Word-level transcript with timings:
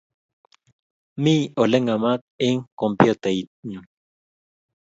Mi 1.23 1.33
oleng'emat 1.61 2.21
eng' 2.47 2.67
komptutait 2.79 3.47
nyu. 3.69 3.79